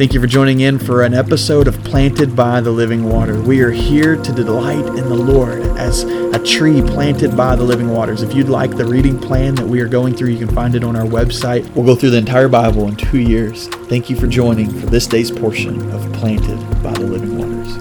Thank 0.00 0.14
you 0.14 0.20
for 0.22 0.26
joining 0.26 0.60
in 0.60 0.78
for 0.78 1.02
an 1.02 1.12
episode 1.12 1.68
of 1.68 1.76
Planted 1.84 2.34
by 2.34 2.62
the 2.62 2.70
Living 2.70 3.04
Water. 3.04 3.38
We 3.38 3.60
are 3.60 3.70
here 3.70 4.16
to 4.16 4.32
delight 4.32 4.86
in 4.86 5.10
the 5.10 5.14
Lord 5.14 5.60
as 5.76 6.04
a 6.04 6.38
tree 6.38 6.80
planted 6.80 7.36
by 7.36 7.54
the 7.54 7.64
living 7.64 7.90
waters. 7.90 8.22
If 8.22 8.32
you'd 8.32 8.48
like 8.48 8.78
the 8.78 8.86
reading 8.86 9.18
plan 9.18 9.56
that 9.56 9.66
we 9.66 9.78
are 9.82 9.88
going 9.88 10.16
through, 10.16 10.30
you 10.30 10.38
can 10.38 10.54
find 10.54 10.74
it 10.74 10.84
on 10.84 10.96
our 10.96 11.04
website. 11.04 11.68
We'll 11.74 11.84
go 11.84 11.94
through 11.94 12.12
the 12.12 12.16
entire 12.16 12.48
Bible 12.48 12.88
in 12.88 12.96
two 12.96 13.20
years. 13.20 13.68
Thank 13.90 14.08
you 14.08 14.16
for 14.16 14.26
joining 14.26 14.70
for 14.70 14.86
this 14.86 15.06
day's 15.06 15.30
portion 15.30 15.90
of 15.90 16.10
Planted 16.14 16.58
by 16.82 16.92
the 16.92 17.00
Living 17.00 17.36
Waters. 17.36 17.76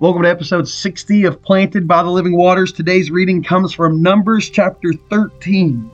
Welcome 0.00 0.24
to 0.24 0.28
episode 0.28 0.68
60 0.68 1.24
of 1.24 1.40
Planted 1.40 1.88
by 1.88 2.02
the 2.02 2.10
Living 2.10 2.36
Waters. 2.36 2.74
Today's 2.74 3.10
reading 3.10 3.42
comes 3.42 3.72
from 3.72 4.02
Numbers 4.02 4.50
chapter 4.50 4.92
13. 5.08 5.91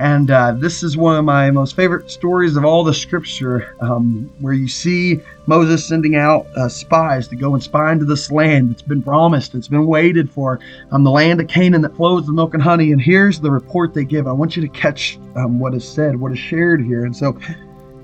And 0.00 0.30
uh, 0.30 0.52
this 0.52 0.84
is 0.84 0.96
one 0.96 1.16
of 1.16 1.24
my 1.24 1.50
most 1.50 1.74
favorite 1.74 2.08
stories 2.08 2.56
of 2.56 2.64
all 2.64 2.84
the 2.84 2.94
scripture, 2.94 3.74
um, 3.80 4.30
where 4.38 4.52
you 4.52 4.68
see 4.68 5.20
Moses 5.46 5.84
sending 5.84 6.14
out 6.14 6.46
uh, 6.56 6.68
spies 6.68 7.26
to 7.28 7.36
go 7.36 7.54
and 7.54 7.62
spy 7.62 7.90
into 7.90 8.04
this 8.04 8.30
land 8.30 8.70
that's 8.70 8.82
been 8.82 9.02
promised, 9.02 9.56
it's 9.56 9.66
been 9.66 9.86
waited 9.86 10.30
for, 10.30 10.60
um, 10.92 11.02
the 11.02 11.10
land 11.10 11.40
of 11.40 11.48
Canaan 11.48 11.82
that 11.82 11.96
flows 11.96 12.26
with 12.26 12.34
milk 12.36 12.54
and 12.54 12.62
honey. 12.62 12.92
And 12.92 13.00
here's 13.00 13.40
the 13.40 13.50
report 13.50 13.92
they 13.92 14.04
give. 14.04 14.28
I 14.28 14.32
want 14.32 14.54
you 14.54 14.62
to 14.62 14.68
catch 14.68 15.18
um, 15.34 15.58
what 15.58 15.74
is 15.74 15.88
said, 15.88 16.20
what 16.20 16.30
is 16.30 16.38
shared 16.38 16.84
here. 16.84 17.04
And 17.04 17.16
so 17.16 17.36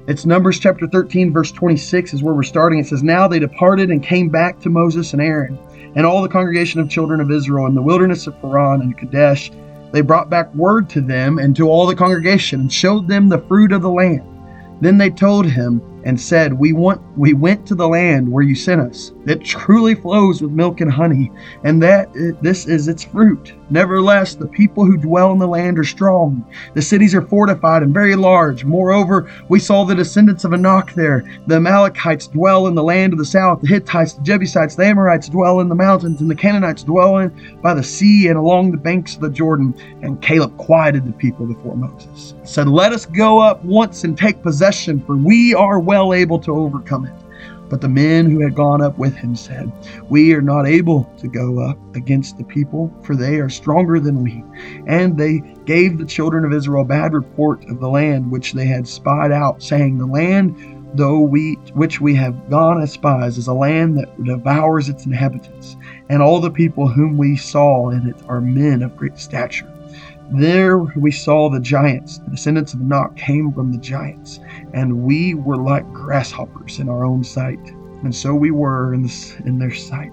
it's 0.08 0.26
Numbers 0.26 0.58
chapter 0.58 0.88
13, 0.88 1.32
verse 1.32 1.52
26 1.52 2.12
is 2.14 2.22
where 2.24 2.34
we're 2.34 2.42
starting. 2.42 2.80
It 2.80 2.86
says, 2.86 3.04
Now 3.04 3.28
they 3.28 3.38
departed 3.38 3.90
and 3.90 4.02
came 4.02 4.30
back 4.30 4.58
to 4.60 4.68
Moses 4.68 5.12
and 5.12 5.22
Aaron 5.22 5.58
and 5.94 6.04
all 6.04 6.22
the 6.22 6.28
congregation 6.28 6.80
of 6.80 6.90
children 6.90 7.20
of 7.20 7.30
Israel 7.30 7.66
in 7.66 7.74
the 7.74 7.82
wilderness 7.82 8.26
of 8.26 8.38
Paran 8.40 8.80
and 8.80 8.98
Kadesh 8.98 9.52
they 9.94 10.00
brought 10.00 10.28
back 10.28 10.52
word 10.56 10.90
to 10.90 11.00
them 11.00 11.38
and 11.38 11.54
to 11.54 11.68
all 11.68 11.86
the 11.86 11.94
congregation 11.94 12.62
and 12.62 12.72
showed 12.72 13.06
them 13.06 13.28
the 13.28 13.38
fruit 13.42 13.70
of 13.70 13.80
the 13.80 13.88
land. 13.88 14.26
Then 14.80 14.98
they 14.98 15.08
told 15.08 15.46
him 15.46 15.80
and 16.04 16.20
said, 16.20 16.52
"We 16.52 16.72
want 16.72 17.00
we 17.16 17.32
went 17.32 17.66
to 17.66 17.74
the 17.74 17.88
land 17.88 18.30
where 18.30 18.42
you 18.42 18.54
sent 18.54 18.80
us. 18.80 19.12
It 19.26 19.42
truly 19.42 19.94
flows 19.94 20.42
with 20.42 20.50
milk 20.50 20.80
and 20.80 20.92
honey, 20.92 21.32
and 21.64 21.82
that 21.82 22.10
this 22.42 22.66
is 22.66 22.88
its 22.88 23.04
fruit. 23.04 23.52
Nevertheless, 23.70 24.34
the 24.34 24.46
people 24.46 24.84
who 24.84 24.98
dwell 24.98 25.32
in 25.32 25.38
the 25.38 25.48
land 25.48 25.78
are 25.78 25.84
strong. 25.84 26.44
The 26.74 26.82
cities 26.82 27.14
are 27.14 27.22
fortified 27.22 27.82
and 27.82 27.94
very 27.94 28.14
large. 28.14 28.64
Moreover, 28.64 29.26
we 29.48 29.58
saw 29.58 29.84
the 29.84 29.94
descendants 29.94 30.44
of 30.44 30.52
Anak 30.52 30.92
there. 30.92 31.24
The 31.46 31.56
Amalekites 31.56 32.26
dwell 32.26 32.66
in 32.66 32.74
the 32.74 32.82
land 32.82 33.14
of 33.14 33.18
the 33.18 33.24
south. 33.24 33.62
The 33.62 33.68
Hittites, 33.68 34.12
the 34.12 34.22
Jebusites, 34.22 34.74
the 34.76 34.84
Amorites 34.84 35.28
dwell 35.28 35.60
in 35.60 35.70
the 35.70 35.74
mountains, 35.74 36.20
and 36.20 36.30
the 36.30 36.34
Canaanites 36.34 36.82
dwell 36.82 37.16
in 37.18 37.32
by 37.62 37.72
the 37.72 37.82
sea 37.82 38.28
and 38.28 38.36
along 38.36 38.70
the 38.70 38.76
banks 38.76 39.14
of 39.14 39.22
the 39.22 39.30
Jordan." 39.30 39.74
And 40.02 40.20
Caleb 40.20 40.56
quieted 40.58 41.06
the 41.06 41.12
people 41.12 41.46
before 41.46 41.76
Moses. 41.76 42.34
Said, 42.42 42.68
"Let 42.68 42.92
us 42.92 43.06
go 43.06 43.38
up 43.38 43.64
once 43.64 44.04
and 44.04 44.18
take 44.18 44.42
possession, 44.42 45.02
for 45.06 45.16
we 45.16 45.54
are 45.54 45.80
well 45.80 45.93
well 45.94 46.12
able 46.12 46.40
to 46.40 46.52
overcome 46.52 47.06
it. 47.06 47.14
But 47.68 47.80
the 47.80 47.88
men 47.88 48.28
who 48.28 48.40
had 48.40 48.56
gone 48.56 48.82
up 48.82 48.98
with 48.98 49.14
him 49.14 49.36
said, 49.36 49.70
We 50.10 50.34
are 50.34 50.42
not 50.42 50.66
able 50.66 51.04
to 51.18 51.28
go 51.28 51.60
up 51.60 51.78
against 51.94 52.36
the 52.36 52.42
people, 52.42 52.92
for 53.04 53.14
they 53.14 53.36
are 53.36 53.48
stronger 53.48 54.00
than 54.00 54.22
we. 54.22 54.44
And 54.88 55.16
they 55.16 55.38
gave 55.64 55.96
the 55.96 56.04
children 56.04 56.44
of 56.44 56.52
Israel 56.52 56.84
bad 56.84 57.12
report 57.12 57.64
of 57.70 57.78
the 57.78 57.88
land 57.88 58.32
which 58.32 58.54
they 58.54 58.66
had 58.66 58.88
spied 58.88 59.30
out, 59.30 59.62
saying, 59.62 59.98
The 59.98 60.06
land 60.06 60.56
though 60.94 61.20
we 61.20 61.54
which 61.74 62.00
we 62.00 62.14
have 62.14 62.50
gone 62.50 62.80
as 62.80 62.92
spies 62.92 63.38
is 63.38 63.48
a 63.48 63.54
land 63.54 63.98
that 63.98 64.24
devours 64.24 64.88
its 64.88 65.06
inhabitants, 65.06 65.76
and 66.08 66.22
all 66.22 66.40
the 66.40 66.50
people 66.50 66.88
whom 66.88 67.16
we 67.16 67.36
saw 67.36 67.90
in 67.90 68.08
it 68.08 68.16
are 68.28 68.40
men 68.40 68.82
of 68.82 68.96
great 68.96 69.18
stature. 69.18 69.73
There 70.32 70.78
we 70.78 71.10
saw 71.10 71.50
the 71.50 71.60
giants. 71.60 72.18
The 72.18 72.30
descendants 72.30 72.72
of 72.72 72.80
Anak 72.80 73.14
came 73.16 73.52
from 73.52 73.72
the 73.72 73.78
giants, 73.78 74.40
and 74.72 75.02
we 75.02 75.34
were 75.34 75.56
like 75.56 75.90
grasshoppers 75.92 76.78
in 76.78 76.88
our 76.88 77.04
own 77.04 77.22
sight. 77.22 77.60
And 78.02 78.14
so 78.14 78.34
we 78.34 78.50
were 78.50 78.94
in, 78.94 79.02
this, 79.02 79.34
in 79.40 79.58
their 79.58 79.72
sight. 79.72 80.12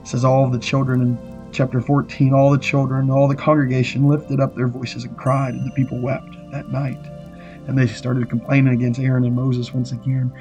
It 0.00 0.08
says 0.08 0.24
all 0.24 0.48
the 0.48 0.60
children 0.60 1.02
in 1.02 1.18
chapter 1.50 1.80
14, 1.80 2.32
all 2.32 2.50
the 2.50 2.58
children, 2.58 3.10
all 3.10 3.26
the 3.26 3.34
congregation 3.34 4.08
lifted 4.08 4.40
up 4.40 4.54
their 4.54 4.68
voices 4.68 5.04
and 5.04 5.16
cried, 5.16 5.54
and 5.54 5.66
the 5.66 5.74
people 5.74 6.00
wept 6.00 6.36
that 6.52 6.68
night. 6.70 6.98
And 7.66 7.76
they 7.76 7.88
started 7.88 8.28
complaining 8.28 8.74
against 8.74 9.00
Aaron 9.00 9.24
and 9.24 9.34
Moses 9.34 9.74
once 9.74 9.90
again. 9.90 10.32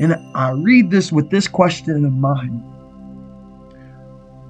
And 0.00 0.16
I 0.34 0.50
read 0.50 0.90
this 0.90 1.12
with 1.12 1.30
this 1.30 1.48
question 1.48 2.04
in 2.04 2.20
mind 2.20 2.62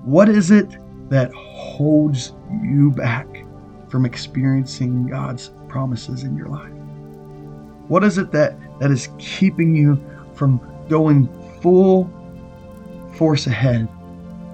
What 0.05 0.29
is 0.29 0.51
it 0.51 0.69
that 1.11 1.33
holds 1.35 2.33
you 2.63 2.91
back 2.91 3.45
from 3.93 4.07
experiencing 4.07 5.07
God's 5.07 5.51
promises 5.69 6.23
in 6.23 6.35
your 6.35 6.49
life? 6.49 6.73
What 7.89 8.03
is 8.03 8.17
it 8.17 8.33
that, 8.33 8.57
that 8.81 8.91
is 8.91 9.11
keeping 9.19 9.77
you 9.77 10.03
from 10.35 10.59
going 10.89 11.29
full 11.61 12.11
force 13.17 13.47
ahead 13.47 13.87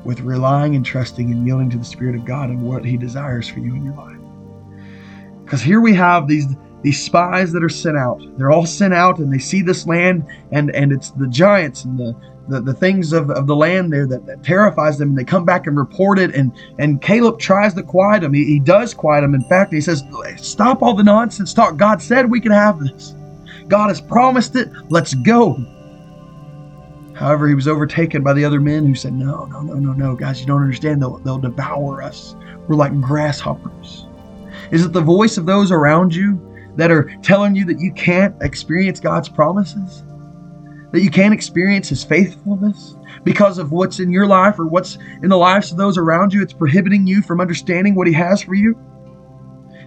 with 0.04 0.22
relying 0.22 0.74
and 0.74 0.84
trusting 0.84 1.30
and 1.30 1.46
yielding 1.46 1.70
to 1.70 1.78
the 1.78 1.84
Spirit 1.84 2.16
of 2.16 2.24
God 2.24 2.50
and 2.50 2.60
what 2.62 2.84
He 2.84 2.96
desires 2.96 3.46
for 3.46 3.60
you 3.60 3.76
in 3.76 3.84
your 3.84 3.94
life? 3.94 4.18
Because 5.44 5.62
here 5.62 5.80
we 5.80 5.94
have 5.94 6.26
these 6.26 6.46
these 6.82 7.02
spies 7.02 7.52
that 7.52 7.64
are 7.64 7.68
sent 7.68 7.96
out. 7.96 8.20
They're 8.36 8.50
all 8.50 8.66
sent 8.66 8.94
out 8.94 9.18
and 9.18 9.32
they 9.32 9.38
see 9.38 9.62
this 9.62 9.86
land 9.86 10.24
and 10.52 10.74
and 10.74 10.92
it's 10.92 11.10
the 11.10 11.26
giants 11.26 11.84
and 11.84 11.98
the 11.98 12.14
the, 12.48 12.60
the 12.60 12.74
things 12.74 13.12
of, 13.12 13.30
of 13.30 13.46
the 13.46 13.54
land 13.54 13.92
there 13.92 14.06
that, 14.06 14.26
that 14.26 14.42
terrifies 14.42 14.98
them. 14.98 15.10
And 15.10 15.18
they 15.18 15.24
come 15.24 15.44
back 15.44 15.66
and 15.66 15.76
report 15.76 16.18
it. 16.18 16.34
And, 16.34 16.52
and 16.78 17.00
Caleb 17.00 17.38
tries 17.38 17.74
to 17.74 17.82
quiet 17.82 18.22
them. 18.22 18.32
He, 18.32 18.44
he 18.44 18.58
does 18.58 18.94
quiet 18.94 19.20
them. 19.20 19.34
In 19.34 19.44
fact, 19.44 19.72
he 19.72 19.80
says, 19.80 20.02
Stop 20.36 20.82
all 20.82 20.94
the 20.94 21.04
nonsense 21.04 21.52
talk. 21.52 21.76
God 21.76 22.02
said 22.02 22.30
we 22.30 22.40
could 22.40 22.52
have 22.52 22.80
this. 22.80 23.14
God 23.68 23.88
has 23.88 24.00
promised 24.00 24.56
it. 24.56 24.70
Let's 24.88 25.14
go. 25.14 25.56
However, 27.14 27.48
he 27.48 27.54
was 27.54 27.68
overtaken 27.68 28.22
by 28.22 28.32
the 28.32 28.44
other 28.44 28.60
men 28.60 28.86
who 28.86 28.94
said, 28.94 29.12
No, 29.12 29.44
no, 29.46 29.60
no, 29.60 29.74
no, 29.74 29.92
no, 29.92 30.16
guys, 30.16 30.40
you 30.40 30.46
don't 30.46 30.62
understand. 30.62 31.02
They'll, 31.02 31.18
they'll 31.18 31.38
devour 31.38 32.02
us. 32.02 32.34
We're 32.66 32.76
like 32.76 32.98
grasshoppers. 33.00 34.06
Is 34.70 34.84
it 34.84 34.92
the 34.92 35.00
voice 35.00 35.36
of 35.36 35.46
those 35.46 35.72
around 35.72 36.14
you 36.14 36.44
that 36.76 36.90
are 36.90 37.14
telling 37.22 37.54
you 37.54 37.64
that 37.66 37.80
you 37.80 37.92
can't 37.92 38.34
experience 38.42 39.00
God's 39.00 39.28
promises? 39.28 40.04
that 40.92 41.02
you 41.02 41.10
can't 41.10 41.34
experience 41.34 41.88
His 41.88 42.04
faithfulness 42.04 42.96
because 43.24 43.58
of 43.58 43.72
what's 43.72 44.00
in 44.00 44.10
your 44.10 44.26
life 44.26 44.58
or 44.58 44.66
what's 44.66 44.96
in 45.22 45.28
the 45.28 45.36
lives 45.36 45.70
of 45.70 45.76
those 45.76 45.98
around 45.98 46.32
you. 46.32 46.42
It's 46.42 46.52
prohibiting 46.52 47.06
you 47.06 47.22
from 47.22 47.40
understanding 47.40 47.94
what 47.94 48.06
He 48.06 48.12
has 48.14 48.42
for 48.42 48.54
you. 48.54 48.78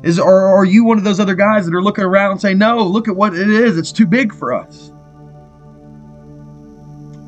Is 0.04 0.20
or 0.20 0.46
are 0.46 0.66
you 0.66 0.84
one 0.84 0.98
of 0.98 1.04
those 1.04 1.20
other 1.20 1.36
guys 1.36 1.66
that 1.66 1.76
are 1.76 1.84
looking 1.84 2.04
around 2.04 2.32
and 2.32 2.42
saying, 2.42 2.58
"No, 2.58 2.84
look 2.84 3.08
at 3.08 3.16
what 3.16 3.36
it 3.36 3.50
is. 3.50 3.78
It's 3.78 3.92
too 3.92 4.08
big 4.08 4.34
for 4.34 4.54
us." 4.54 4.92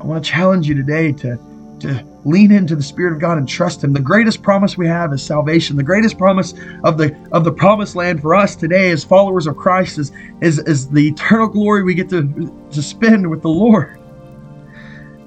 I 0.00 0.04
want 0.04 0.24
to 0.24 0.30
challenge 0.30 0.68
you 0.68 0.74
today 0.74 1.12
to 1.12 1.38
to 1.80 2.04
lean 2.24 2.50
into 2.50 2.74
the 2.76 2.82
Spirit 2.82 3.12
of 3.12 3.20
God 3.20 3.38
and 3.38 3.48
trust 3.48 3.84
Him. 3.84 3.92
The 3.92 4.00
greatest 4.00 4.42
promise 4.42 4.76
we 4.76 4.86
have 4.86 5.12
is 5.12 5.22
salvation. 5.22 5.76
The 5.76 5.82
greatest 5.82 6.18
promise 6.18 6.54
of 6.82 6.98
the 6.98 7.16
of 7.32 7.44
the 7.44 7.52
promised 7.52 7.96
land 7.96 8.20
for 8.20 8.34
us 8.34 8.56
today 8.56 8.90
as 8.90 9.04
followers 9.04 9.46
of 9.46 9.56
Christ 9.56 9.98
is 9.98 10.12
is, 10.40 10.58
is 10.60 10.88
the 10.88 11.08
eternal 11.08 11.48
glory 11.48 11.82
we 11.82 11.94
get 11.94 12.08
to, 12.10 12.66
to 12.70 12.82
spend 12.82 13.28
with 13.28 13.42
the 13.42 13.48
Lord. 13.48 14.00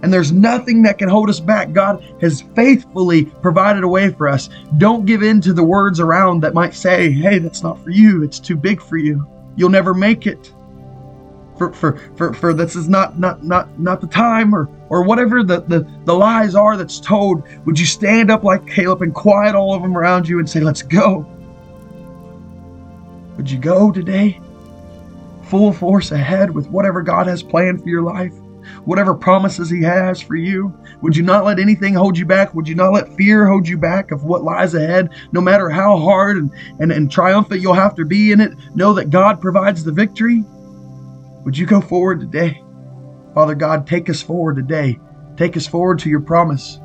And 0.04 0.14
there's 0.14 0.32
nothing 0.32 0.84
that 0.84 1.00
can 1.00 1.10
hold 1.10 1.30
us 1.30 1.40
back. 1.40 1.74
God 1.74 2.04
has 2.22 2.42
faithfully 2.56 3.26
provided 3.26 3.84
a 3.84 3.88
way 3.88 4.10
for 4.12 4.28
us. 4.28 4.48
Don't 4.78 5.06
give 5.06 5.24
in 5.24 5.42
to 5.42 5.54
the 5.54 5.64
words 5.64 6.00
around 6.00 6.42
that 6.42 6.54
might 6.54 6.76
say, 6.76 7.12
hey, 7.12 7.40
that's 7.40 7.64
not 7.64 7.84
for 7.84 7.90
you. 7.90 8.24
It's 8.24 8.40
too 8.40 8.56
big 8.56 8.80
for 8.80 8.98
you. 8.98 9.26
You'll 9.56 9.72
never 9.72 9.96
make 9.96 10.28
it 10.28 10.54
for 11.58 11.74
for 11.74 11.98
for, 12.16 12.34
for 12.34 12.54
this 12.54 12.76
is 12.76 12.88
not 12.88 13.20
not 13.20 13.44
not 13.44 13.80
not 13.80 14.02
the 14.02 14.08
time 14.08 14.54
or 14.54 14.70
or 14.90 15.04
whatever 15.04 15.44
the, 15.44 15.62
the 15.62 15.88
the 16.06 16.14
lies 16.14 16.56
are 16.56 16.78
that's 16.78 17.00
told. 17.00 17.44
Would 17.66 17.80
you 17.80 17.86
stand 17.86 18.32
up 18.32 18.44
like 18.44 18.66
caleb 18.68 19.02
and 19.02 19.14
quiet 19.14 19.56
all 19.56 19.74
of 19.74 19.82
them 19.82 19.98
around 19.98 20.28
you 20.28 20.40
and 20.40 20.50
say 20.50 20.60
let's 20.60 20.82
go 20.82 21.26
would 23.38 23.50
you 23.52 23.60
go 23.60 23.92
today? 23.92 24.42
Full 25.44 25.72
force 25.72 26.12
ahead 26.12 26.50
with 26.50 26.68
whatever 26.70 27.04
god 27.04 27.28
has 27.28 27.44
planned 27.44 27.82
for 27.82 27.88
your 27.88 28.02
life 28.02 28.34
whatever 28.84 29.14
promises 29.14 29.70
he 29.70 29.82
has 29.82 30.22
for 30.22 30.36
you. 30.36 30.78
Would 31.02 31.16
you 31.16 31.24
not 31.24 31.46
let 31.46 31.58
anything 31.58 31.94
hold 31.94 32.18
you 32.18 32.26
back? 32.26 32.54
Would 32.54 32.68
you 32.68 32.76
not 32.76 32.92
let 32.92 33.16
fear 33.16 33.48
hold 33.48 33.66
you 33.66 33.78
back 33.78 34.12
of 34.12 34.26
what 34.26 34.44
lies 34.44 34.74
ahead 34.74 35.10
no 35.32 35.40
matter 35.40 35.70
how 35.70 35.98
hard 35.98 36.36
and, 36.36 36.52
and, 36.80 36.92
and 36.92 37.10
triumphant 37.10 37.62
you'll 37.62 37.74
have 37.74 37.96
to 37.96 38.04
be 38.04 38.34
in 38.34 38.42
it? 38.42 38.54
Know 38.76 38.92
that 38.94 39.10
god 39.10 39.40
provides 39.40 39.86
the 39.86 39.92
victory 39.94 40.44
would 41.48 41.58
you 41.58 41.66
go 41.66 41.80
forward 41.80 42.20
today? 42.20 42.62
Father 43.34 43.56
God, 43.56 43.88
take 43.88 44.10
us 44.10 44.22
forward 44.22 44.58
today. 44.58 45.00
Take 45.38 45.56
us 45.56 45.66
forward 45.66 45.98
to 46.00 46.10
your 46.10 46.20
promise, 46.20 46.82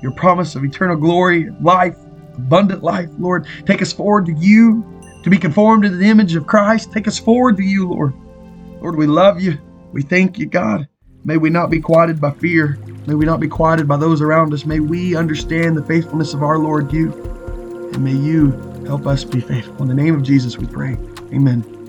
your 0.00 0.12
promise 0.12 0.54
of 0.54 0.64
eternal 0.64 0.96
glory, 0.96 1.50
life, 1.60 1.98
abundant 2.34 2.82
life, 2.82 3.10
Lord. 3.18 3.46
Take 3.66 3.82
us 3.82 3.92
forward 3.92 4.24
to 4.24 4.32
you, 4.32 4.82
to 5.22 5.28
be 5.28 5.36
conformed 5.36 5.82
to 5.82 5.90
the 5.90 6.06
image 6.06 6.34
of 6.34 6.46
Christ. 6.46 6.92
Take 6.92 7.08
us 7.08 7.18
forward 7.18 7.58
to 7.58 7.62
you, 7.62 7.90
Lord. 7.90 8.14
Lord, 8.80 8.96
we 8.96 9.06
love 9.06 9.38
you. 9.38 9.58
We 9.92 10.00
thank 10.00 10.38
you, 10.38 10.46
God. 10.46 10.88
May 11.26 11.36
we 11.36 11.50
not 11.50 11.68
be 11.68 11.78
quieted 11.78 12.22
by 12.22 12.30
fear. 12.30 12.78
May 13.06 13.16
we 13.16 13.26
not 13.26 13.38
be 13.38 13.48
quieted 13.48 13.86
by 13.86 13.98
those 13.98 14.22
around 14.22 14.54
us. 14.54 14.64
May 14.64 14.80
we 14.80 15.14
understand 15.14 15.76
the 15.76 15.84
faithfulness 15.84 16.32
of 16.32 16.42
our 16.42 16.56
Lord 16.56 16.90
you. 16.90 17.12
And 17.92 18.02
may 18.02 18.14
you 18.14 18.52
help 18.86 19.06
us 19.06 19.24
be 19.24 19.42
faithful. 19.42 19.82
In 19.82 19.88
the 19.88 20.02
name 20.02 20.14
of 20.14 20.22
Jesus, 20.22 20.56
we 20.56 20.66
pray. 20.66 20.96
Amen. 21.34 21.79